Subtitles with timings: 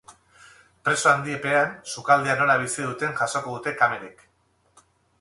[0.87, 4.29] Presio handi pean sukaldea nola bizi duten jasoko dute kamerek.